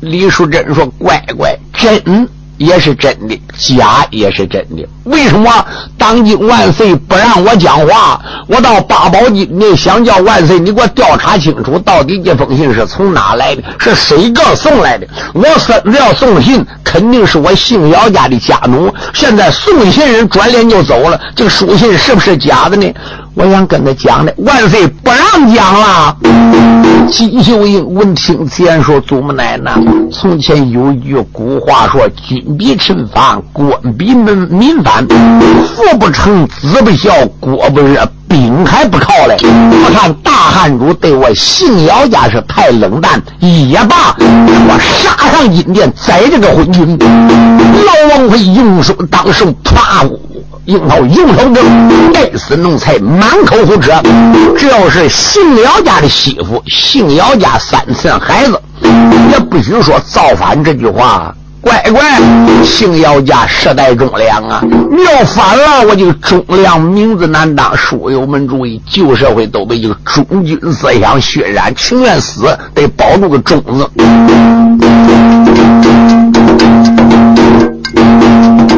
[0.00, 2.28] 李淑珍说：“乖乖，真。”
[2.58, 4.84] 也是真的，假也是真的。
[5.08, 5.50] 为什么
[5.96, 8.20] 当今万岁不让我讲话？
[8.46, 13.62] 我到八宝金殿想叫万岁，你给我调查清楚，到底这封信是从哪来的？
[13.78, 15.06] 是谁个送来的？
[15.34, 18.92] 我孙子要送信，肯定是我姓姚家的家奴。
[19.12, 22.86] 现在送信人转脸就走了，这个书信是不是假的呢？
[23.34, 26.16] 我想跟他讲的，万岁不让讲了。
[27.10, 29.72] 金秀英闻听此言，说：“祖母奶奶，
[30.12, 39.36] 从前有句古话说，君必臣反，官必民民反，父不成，子不孝，国不热，兵还不靠嘞。
[39.42, 46.98] 我看大汉主对我姓姚家是太冷淡，也罢，我杀上金殿宰这个昏君。
[46.98, 50.04] 老王会用手当手，啪！”
[50.66, 53.90] 樱桃用手正，该死奴才满口胡扯。
[54.58, 58.60] 只要是姓姚家的媳妇，姓姚家三次孩子，
[59.30, 61.34] 也不许说造反这句话。
[61.68, 62.02] 乖乖，
[62.64, 64.62] 姓姚家世代忠良啊！
[64.90, 67.76] 你要反了，我就忠良名字难当。
[67.76, 73.86] 书友们注意，旧社会都被这个忠君思想渲染，情愿死得保住个忠字。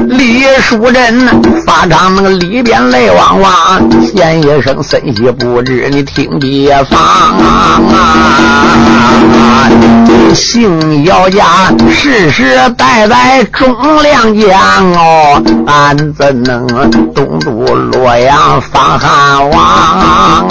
[0.09, 1.29] 李淑珍
[1.65, 7.81] 法场那个里边泪汪汪，先一声森西不知你听别方啊！
[10.35, 14.59] 姓姚家世世代代忠良将
[14.93, 16.67] 哦，俺怎能
[17.15, 20.45] 东都洛阳放汉王啊？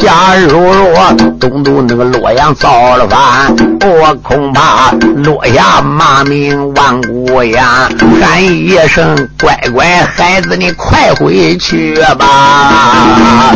[0.00, 7.42] 假如若东都那个洛阳造了反，我恐怕落下骂名万古。
[7.44, 7.88] 呀，
[8.20, 13.54] 喊一声乖乖孩子，你快回去吧。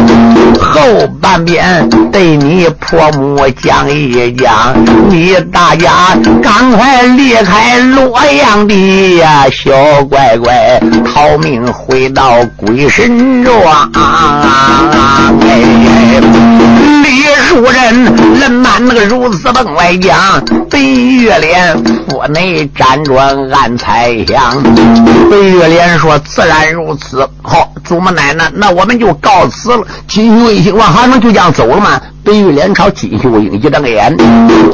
[0.60, 4.01] 后半边对你婆母讲一
[4.32, 4.74] 讲，
[5.08, 9.70] 你大家赶快离开洛阳的呀，小
[10.04, 13.90] 乖乖逃命回到鬼神庄。
[15.48, 16.20] 哎。
[17.48, 18.04] 主人，
[18.40, 21.76] 人满那个如此奔外讲，北月莲
[22.08, 24.62] 府内辗转暗猜想。
[25.30, 29.86] 北月莲说：“自然如此。”好，祖母奶奶，那我们就告辞了。
[30.08, 32.00] 金秀英我还能就这样走了吗？
[32.24, 34.16] 北玉莲朝金秀英一瞪眼，脸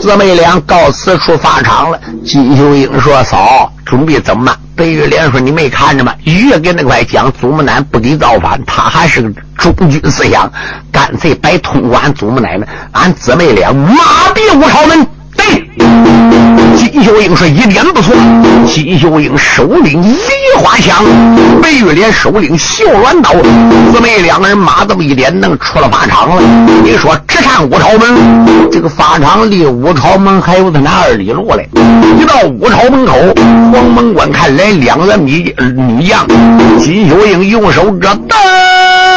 [0.01, 1.99] 姊妹俩告辞出法场了。
[2.25, 6.15] 金秀英说：“嫂，准备怎么办？”白玉莲说：“你没看着吗？
[6.23, 10.51] 越跟那块讲，祖母奶不给造反，他还是个忠君思想，
[10.93, 13.97] 干脆白通管祖母奶奶，俺姊妹俩马
[14.33, 15.05] 毙五朝门。”
[16.77, 18.15] 金秀英说：“一点不错。”
[18.67, 20.17] 金秀英手领梨
[20.57, 21.05] 花枪，
[21.63, 23.33] 白玉莲手领绣鸾刀，
[23.93, 26.43] 姊妹两个人马这么一点，能出了法场了。
[26.85, 31.69] 你说直上五朝门，这个法场离五朝门还有他那二里路嘞。
[32.19, 33.15] 一到五朝门口，
[33.73, 36.27] 黄门关看来两个女女将，
[36.79, 38.48] 金秀英用手遮灯。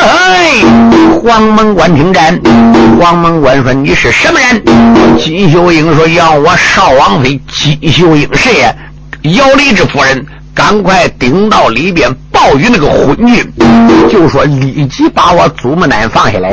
[0.02, 0.64] 哎
[1.24, 2.40] 黄门关听战，
[3.00, 4.64] 黄门关说：“你是什么人？”
[5.20, 8.74] 金秀英说：“要我少王妃金秀英，谁呀？
[9.24, 13.42] 姚丽之夫人。”赶快顶到里边报与那个昏君，
[14.12, 16.52] 就说立即把我祖母奶放下来，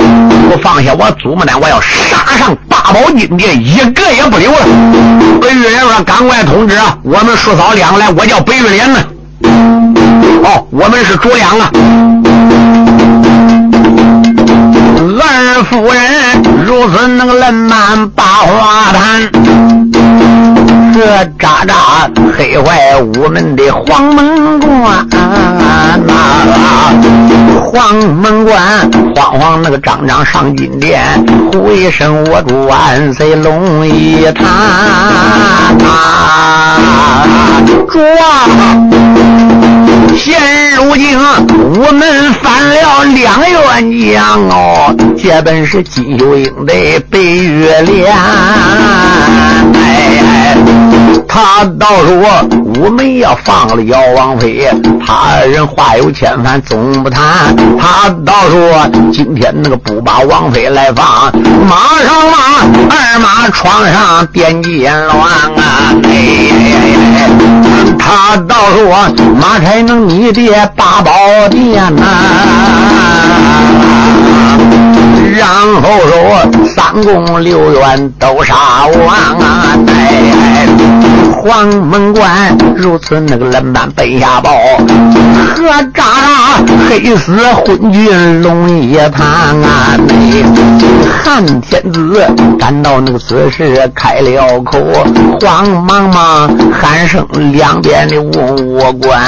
[0.48, 4.58] 不放下我祖母奶，我要杀上八宝金殿，一个也不留了。
[5.42, 9.00] 白玉莲说：“赶快通知啊，我们叔嫂两个来，我叫白玉莲呢。
[10.44, 11.68] 哦，我们是主两啊。”
[15.00, 19.30] 二夫人如此能冷满八花坛，
[20.98, 25.08] 这渣渣黑坏我们的黄门关
[26.04, 26.92] 呐，
[27.62, 31.00] 黄门关慌慌那个张张上金殿，
[31.52, 34.44] 呼一声我祝万岁龙一坛
[35.86, 36.82] 啊，
[37.88, 38.48] 主啊！
[40.16, 40.36] 现
[40.74, 46.74] 如今我们翻了两员将哦，这本是金秀英的
[47.08, 48.12] 白月莲，
[49.74, 50.56] 哎，
[51.28, 52.16] 他倒说
[52.82, 54.68] 我们要放了姚王妃，
[55.04, 57.54] 他人话有千番总不谈。
[57.78, 61.30] 他倒说今天那个不把王妃来放，
[61.68, 62.38] 马上马
[62.90, 65.20] 二马床上点金乱
[65.56, 65.94] 啊！
[66.02, 66.18] 哎，
[67.98, 69.08] 他倒说
[69.40, 70.08] 马才能。
[70.08, 71.12] 你的八宝
[71.50, 72.02] 殿呐，
[75.38, 75.48] 然
[75.80, 78.54] 后说三宫六院都杀
[78.86, 79.78] 完啊！
[79.86, 80.66] 哎，
[81.40, 84.50] 黄门关如此那个冷板奔下报，
[85.54, 85.64] 何
[85.94, 89.96] 渣渣黑死昏君龙一堂啊！
[90.08, 90.42] 哎，
[91.22, 92.26] 汉天子
[92.58, 94.78] 赶到那个此时开了口，
[95.40, 99.20] 慌忙忙喊声两边的文武官。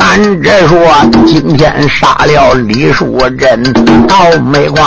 [0.00, 0.78] 俺这说
[1.26, 3.62] 今天杀了李淑珍，
[4.08, 4.16] 倒
[4.50, 4.84] 霉光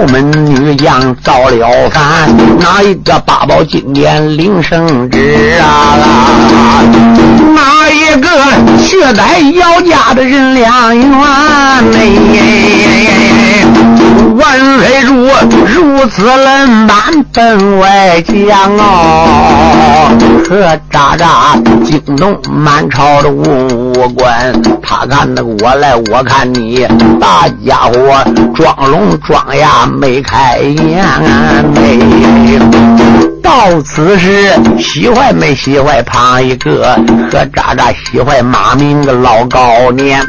[0.00, 5.94] 后门女将造了反，哪一个八宝金莲领圣旨啊？
[7.54, 8.30] 哪一个
[8.78, 11.10] 血债姚家的人两元？
[14.40, 16.96] 万岁主如此冷板
[17.32, 20.08] 本外将哦，
[20.48, 24.52] 和渣渣惊动满朝的文武官。
[24.82, 26.86] 他看那个我来，我看你，
[27.20, 28.24] 大家伙
[28.54, 31.04] 装聋装哑没开眼！
[31.74, 32.58] 没
[33.42, 36.96] 到此时，喜欢没喜欢旁一个
[37.30, 40.26] 和渣渣喜欢马明个老高年。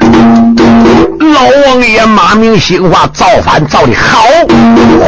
[1.42, 4.28] 老王爷马明心话造反造的好，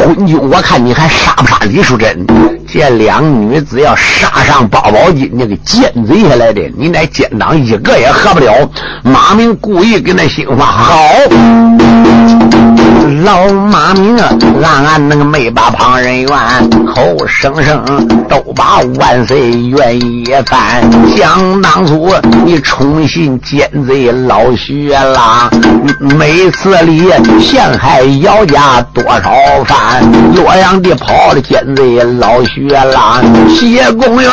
[0.04, 2.26] 昏君我看你还杀不杀李淑珍？
[2.74, 8.68] 这两女子要杀上八宝金，那个奸贼下来的，你那奸党一个也合不了。
[9.04, 10.98] 马明故意跟那心话好，
[13.22, 14.28] 老马明啊，
[14.60, 16.28] 暗暗那个没把旁人怨，
[16.84, 20.82] 口声声都把万岁愿意犯。
[21.16, 22.10] 想当初
[22.44, 25.48] 你宠信奸贼老徐啦，
[26.00, 27.08] 每次里
[27.38, 29.32] 陷害姚家多少
[29.64, 30.02] 番，
[30.34, 32.63] 洛阳的跑的奸贼老徐。
[32.64, 34.30] 月郎谢公元，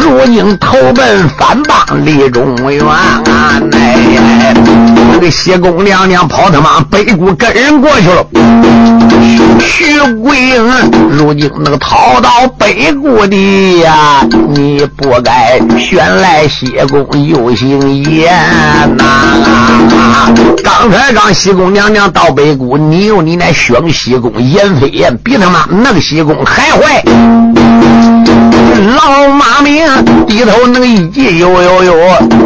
[0.00, 3.20] 如今投奔反帮李中原啊！
[3.72, 4.54] 哎，
[5.12, 8.24] 那个谢公娘娘跑他妈北谷跟人过去了。
[9.58, 10.64] 徐桂英
[11.10, 18.32] 如今那个逃到北谷的呀，你不该选来谢公又姓严
[18.96, 20.32] 呐！
[20.62, 27.02] 刚才让西宫娘娘到北谷，你有你那选西宫严飞燕，比他妈那个西宫还坏。
[28.96, 29.86] 老马明
[30.26, 31.94] 低头那个一记呦呦呦，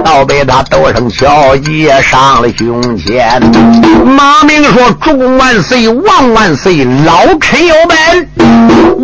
[0.05, 3.41] 倒被他斗声敲击上了胸前。
[4.05, 8.29] 马明说：“主公万岁，王万岁，老臣有本。”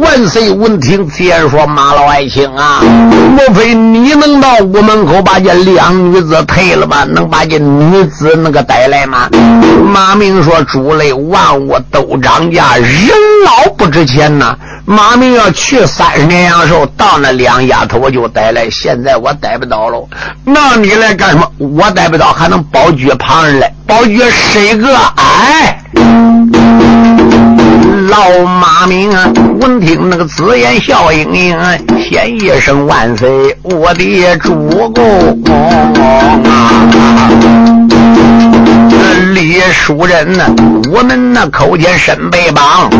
[0.01, 0.51] 万岁。
[0.51, 7.05] 闻听，自然说：“马老爱卿啊，莫非你能到屋门口把这两女子退了吗？
[7.09, 9.29] 能把这女子那个带来吗？”
[9.93, 13.09] 马明说：“主类万物都涨价，人
[13.45, 14.57] 老不值钱呐。”
[14.87, 18.69] 马明要去三十年阳寿，到那两丫头我就带来。
[18.69, 20.07] 现在我逮不到了，
[20.45, 21.51] 那你来干什么？
[21.59, 23.73] 我逮不到，还能保举旁人来？
[23.87, 24.95] 保举谁个？
[25.17, 25.83] 哎，
[28.11, 29.33] 老马明啊！
[29.61, 31.59] 闻听那个紫言笑盈盈，
[31.99, 35.43] 先一声万岁，我的主公
[36.45, 37.94] 啊！
[39.55, 40.45] 李书人呢，
[40.93, 42.91] 我们那口前身背帮。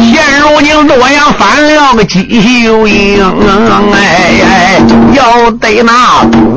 [0.00, 3.22] 现如今洛阳翻了个姬秀英，
[3.92, 4.80] 哎哎，
[5.12, 5.92] 要得那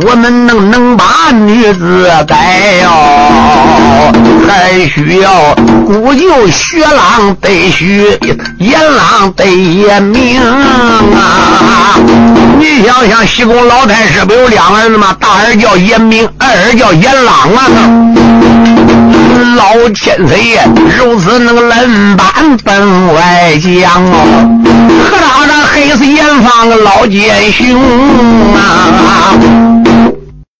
[0.07, 4.13] 我们能能把女子改哟，
[4.47, 5.53] 还需要
[5.85, 8.17] 古旧薛郎得许，
[8.59, 11.99] 严郎得严明啊！
[12.57, 15.13] 你想想，西宫老太师不有两儿子吗？
[15.19, 17.67] 大儿叫严明，二儿叫严朗啊！
[19.43, 20.61] 老天爷
[20.97, 24.61] 如此那个冷板凳外将哦
[25.03, 29.82] 喝了二黑丝盐放个老奸雄啊。